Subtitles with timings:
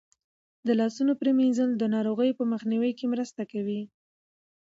[0.67, 3.81] د لاسونو پریمنځل د ناروغیو په مخنیوي کې مرسته کوي.